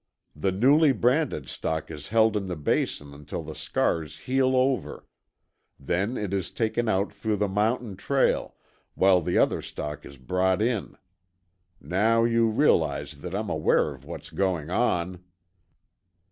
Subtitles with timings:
[0.35, 5.05] The newly branded stock is held in the Basin until the scars heal over.
[5.79, 8.55] Then it is taken out through the mountain trail,
[8.95, 10.97] while other stock is brought in.
[11.79, 15.23] Now you realize that I'm aware of what is going on."